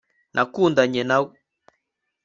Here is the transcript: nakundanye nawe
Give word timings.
nakundanye 0.33 1.01
nawe 1.09 1.33